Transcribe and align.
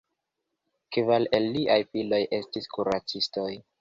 Kvar 0.97 1.27
el 1.39 1.45
liaj 1.57 1.77
filoj 1.91 2.21
estis 2.39 2.69
kuracistoj. 2.77 3.49